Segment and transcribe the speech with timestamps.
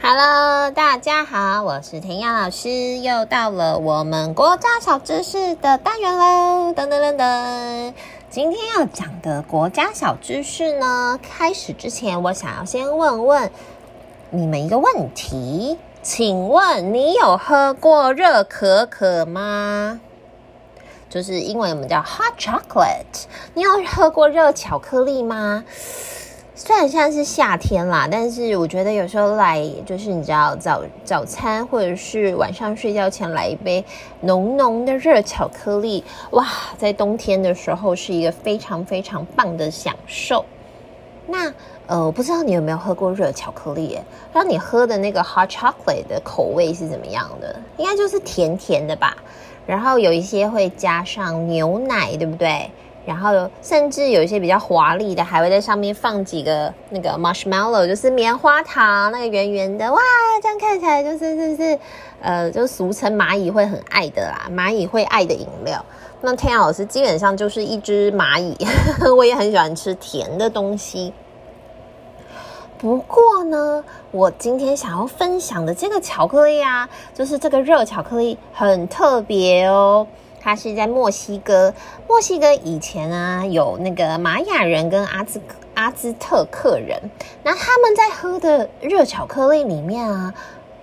[0.00, 6.72] Hello，大家好，我是弹雅老师，又到了我们国家小知识的单元喽！
[6.72, 7.94] 噔噔噔噔，
[8.30, 13.50] 今天要讲的国家小知识呢，开始之前，我想要先问问
[14.30, 20.00] 你们一个问题，请问你有喝过热可可吗？
[21.10, 23.24] 就是英文我们叫 hot chocolate，
[23.54, 25.64] 你有喝过热巧克力吗？
[26.60, 33.82] 虽然现在是夏天啦，但是我觉得有时候来就是你知道早早餐或者是晚上睡觉前来一杯
[34.22, 36.44] 浓浓的热巧克力，哇，
[36.76, 40.44] 在冬天的时候是一个非常非常棒的享受。
[41.28, 41.54] 那
[41.86, 44.04] 呃，我不知道你有没有喝过热巧克力耶？
[44.32, 47.54] 然后你喝的那个 hot chocolate 的口味是怎么样的？
[47.76, 49.16] 应该就是甜甜的吧。
[49.64, 52.68] 然后有一些会加上牛奶，对不对？
[53.08, 59.98] 然后甚至有一些比较华丽的，还会在上面放几个那个 marshmallow，就是棉花糖，那个圆圆的，哇，
[60.42, 61.78] 这样看起来就是就是
[62.20, 65.82] 呃，就俗称蚂蚁会很爱的啦，蚂蚁会爱的饮料。
[66.20, 68.54] 那弹雅老师基本上就是一只蚂蚁，
[69.16, 71.14] 我也很喜欢吃甜的东西。
[72.76, 80.06] 不过呢，我今天想要分享的这个巧克力啊，就是这个热巧克力很特别哦。
[80.48, 81.74] 它是在墨西哥，
[82.08, 85.38] 墨西哥以前啊有那个玛雅人跟阿兹
[85.74, 86.98] 阿兹特克人，
[87.42, 90.32] 那他们在喝的热巧克力里面啊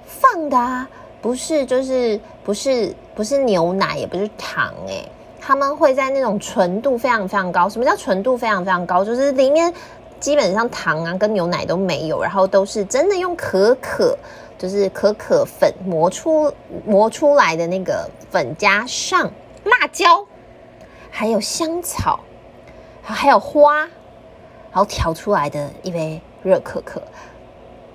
[0.06, 0.88] 放的啊
[1.20, 5.10] 不是就是不是不是牛奶，也不是糖诶，
[5.42, 7.68] 他们会在那种纯度非常非常高。
[7.68, 9.04] 什么叫纯度非常非常高？
[9.04, 9.74] 就是里面
[10.20, 14.16] 基本上糖啊跟牛奶都没有，然后都是真的用可可，
[14.60, 16.54] 就是可可粉磨出
[16.86, 19.28] 磨出来的那个粉加上。
[19.66, 20.26] 辣椒，
[21.10, 22.20] 还有香草，
[23.02, 23.90] 还有花，然
[24.74, 27.02] 后调出来的一杯热可可，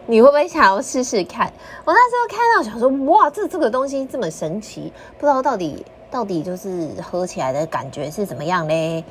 [0.06, 1.52] 你会不会想要试试看？
[1.84, 9.04] 我那时候看到想说，哇，这这个东西这么神奇，不知道到底到底就是喝起来的感觉是怎么样嘞？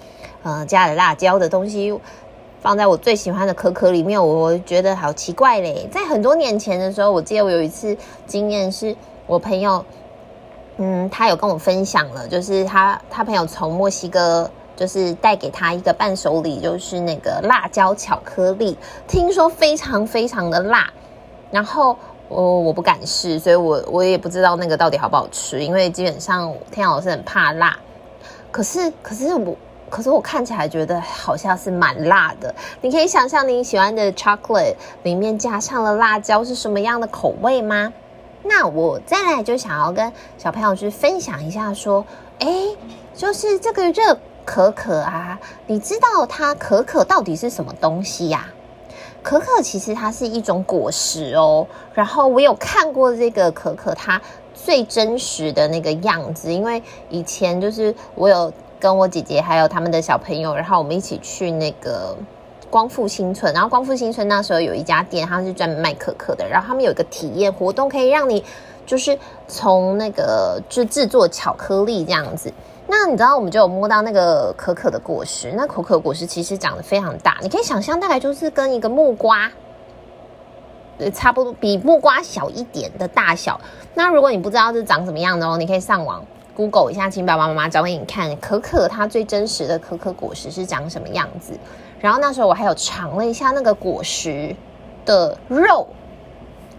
[0.43, 1.97] 呃，加了辣椒的东西
[2.59, 5.87] 放在我最喜欢的可可里面，我觉得好奇怪嘞。
[5.89, 7.95] 在很多年前的时候，我记得我有一次
[8.27, 8.93] 经验是
[9.25, 9.85] 我朋友。
[10.81, 20.89] 嗯，他有跟我分享了，就是他他朋友从墨西哥就是带给他一个伴手礼，就是那个辣椒巧克力，听说非常非常的辣，
[21.51, 21.97] 然后
[22.29, 27.77] 我我不敢试，所以我我也不知道那个到底好不好吃，因为基本上天老师很怕辣，
[28.49, 29.57] 可是可是我
[29.89, 37.91] 可是我看起来觉得好像是蛮辣的，你可以想象你喜欢的 chocolate 里面加上了辣椒是什么样的口味吗？
[38.43, 42.05] 那我再来就想要跟小朋友去分享一下，说，
[42.39, 42.47] 哎，
[43.13, 48.47] 就是这个热可可啊，你知道它可可到底是什么东西呀？
[49.21, 51.67] 可可其实它是一种果实哦。
[51.93, 54.21] 然后我有看过这个可可它
[54.53, 62.15] 最真实的那个样子，因为以前就是我有跟我姐姐还有他们的小朋友，然后我们一起去那个。
[62.69, 66.47] 光复新村，然后光复新村那时候有一家店，他是专门卖可可的。
[66.47, 68.43] 然后他们有一个体验活动，可以让你
[68.85, 72.51] 就是从那个就制作巧克力这样子。
[72.87, 75.53] 那你知道，我们就有摸到那个可可的果实。
[75.55, 79.51] 那可可果实其实长得非常大，你可以想象大概就是跟一个木瓜，
[80.97, 83.61] 呃，差不多比木瓜小一点的大小。
[83.93, 86.25] 那如果你不知道这长什么样的哦，你可以上网
[86.59, 91.53] Google 一下，请爸爸妈妈找给你看可可它最真实的可可果实是长什么样子。
[92.01, 94.53] 然后那时候我还有尝了一下那个果实
[95.05, 95.87] 的肉，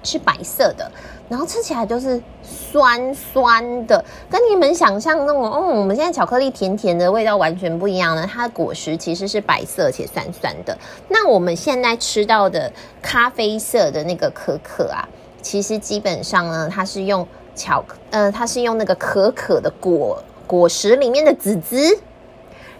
[0.02, 0.92] 是白色的，
[1.30, 8.28] 然后吃起来就是酸酸的，跟你们想象那种，哦，我们现在巧克力甜甜的味道完全不一样呢。
[8.30, 10.76] 它的果实其实是白色且酸酸的。
[11.08, 12.70] 那我们现在吃到的
[13.00, 15.08] 咖啡色的那个可可啊，
[15.40, 21.98] 其实基本上呢，它是用巧克，呃，它是用那个可可的果果实里面的籽籽。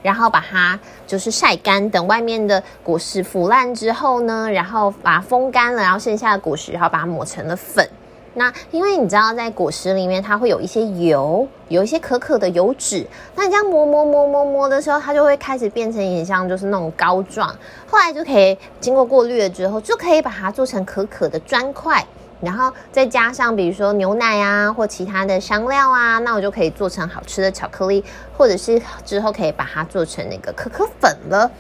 [0.03, 7.87] 然后把它就是晒干，等外面的果实腐烂之后呢，然后把它风干了，然后剩下的果实，然后把它磨成了粉。
[8.33, 13.07] 那因为你知道，在果实里面它会有一些油，有一些可可的油脂。
[13.35, 17.55] 那你这样磨磨磨磨磨的时候，它就会开始变成很像就是那种膏状。
[17.87, 22.03] 后来就可以经过过滤了之后，就可以把它做成可可的砖块。
[22.41, 28.03] 然后再加上比如说牛奶啊，或其他的香料啊，那我就可以做成好吃的巧克力，
[28.37, 31.51] 或者是之后可以把它做成那个可可粉了。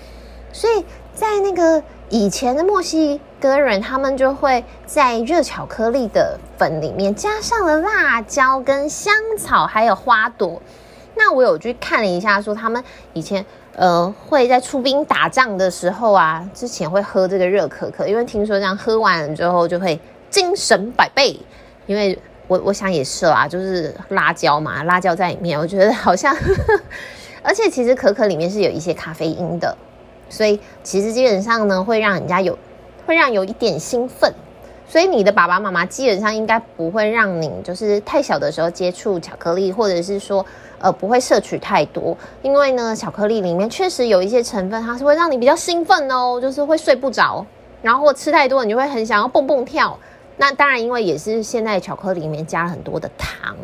[0.53, 0.85] 所以
[1.15, 10.63] 在那个以前的墨西哥人，他们就会在热巧克力的粉里面加上了辣椒跟香草，还有花朵。
[11.15, 12.83] 那我有去看了一下，说他们
[13.13, 13.45] 以前
[13.77, 20.01] 呃会在出兵打仗的时候啊，之前会喝这个热可可，因为听说这样喝完了之后就会。
[20.31, 21.39] 精神百倍。
[21.87, 22.17] 因为
[22.47, 26.35] 我我想也是啊，就是辣椒嘛，辣椒在里面，我觉得好像，
[27.43, 29.77] 而且其实可可里面是有一些咖啡因的，
[30.29, 32.57] 所以其实基本上呢，会让人家有
[33.07, 34.33] 会让有一点兴奋。
[34.89, 40.45] 所以你的爸爸妈妈基本上应该不会让你就是太小的时候接触巧克力，或者是说
[40.81, 47.47] 呃不会摄取太多，因为呢巧克力里面确实有一些成分，它是会让你比较兴奋哦，就是会睡不着，
[47.83, 49.97] 然后或吃太多，你就会很想要蹦蹦跳。
[50.41, 53.55] 那当然，因为也是现在巧克力里面加了很多的糖。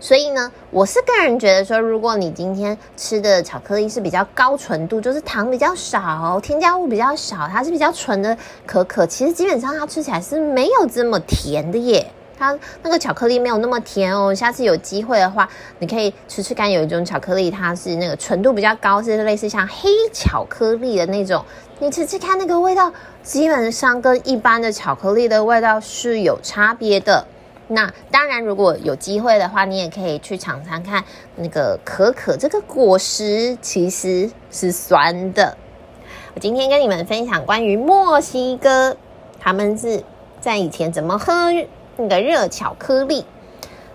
[0.00, 8.34] 所以呢，我是个人觉得说，如果你今天吃的巧克力是比较高纯度，就是糖比较少，添加物比较少，它是比较纯的
[8.64, 12.10] 可可，其实基本上它吃起来是没有这么甜的耶。
[12.38, 14.34] 它那个巧克力没有那么甜哦。
[14.34, 15.48] 下次有机会的话，
[15.80, 21.44] 你可以吃吃看，有一种巧克力，它是那个纯度比较高，是类似像黑巧克力的那种，
[21.80, 22.92] 你吃吃看那个味道，
[23.22, 27.26] 基本上跟一般的巧克力的味道是有差别的。
[27.70, 31.04] 那当然，如果有机会的话，你也可以去尝尝看
[31.36, 35.54] 那个可可这个果实其实是酸的。
[36.34, 38.96] 我今天跟你们分享关于墨西哥，
[39.38, 40.02] 他们是
[40.40, 41.52] 在以前怎么喝
[41.98, 43.26] 那个热巧克力。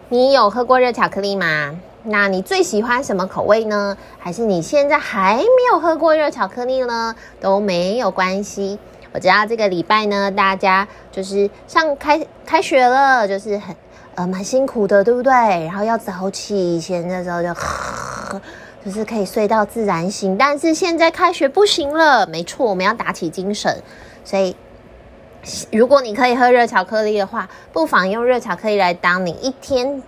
[0.09, 1.79] 你有喝过热巧克力吗？
[2.03, 3.97] 那你最喜欢什么口味呢？
[4.19, 7.15] 还是你现在还没有喝过热巧克力呢？
[7.39, 8.77] 都没有关系。
[9.13, 13.75] 我知道这个礼拜呢，大家就是上开开学了，就是很
[14.15, 15.31] 呃蛮辛苦的，对不对？
[15.31, 17.49] 然后要早起，以前的时候就
[18.83, 23.81] 就是可以睡到自然醒，但是现在开学不行了，没错，我们要打起精神。
[24.25, 24.55] 所以，
[25.71, 30.01] 如果你可以喝热巧克力的话，不妨用热巧克力来当你一天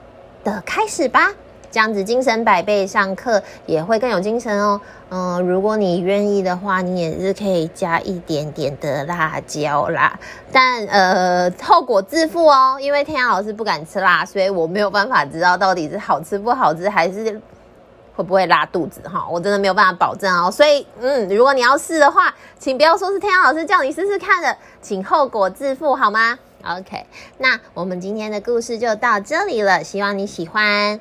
[0.44, 1.32] 的开始吧。
[1.72, 4.80] 这样子精神百倍，上课也会更有精神哦。
[5.10, 10.18] 嗯，如果你愿意的话，你也是可以加一点点的辣椒啦。
[10.54, 12.78] 但呃，后果自负哦。
[12.80, 17.42] 因为天阳老师不敢吃辣，所以我没有办法知道到底是好吃不好吃，还是
[18.16, 19.28] 会不会拉肚子哈。
[19.30, 20.50] 我真的没有办法保证哦。
[20.50, 27.06] 所以嗯，如果你要试的话，请不要说是天阳老师叫你试试看的，请后果自负好吗？OK，
[27.38, 31.00] 那我们今天的故事就到这里了，希望你喜欢。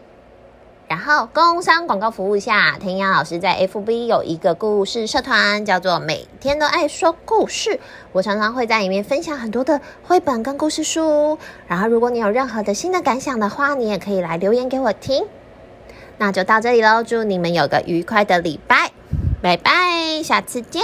[0.86, 7.80] 然后，工商广告服务下，天阳老师在 FB 有一个故事社团，叫做“每天都爱说故事”。
[8.12, 11.38] 我常常会在里面分享很多的绘本跟故事书。
[11.66, 15.26] 然后，如果你有任何的新的感想的话，你也可以来留言给我听。
[16.18, 18.92] 那就到这里喽，祝你们有个愉快的礼拜，
[19.42, 20.82] 拜拜，下次见。